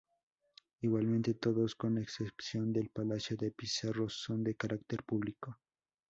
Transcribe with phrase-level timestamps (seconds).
[0.81, 5.59] Igualmente todos, con excepción del Palacio de Pizarro, son de carácter público.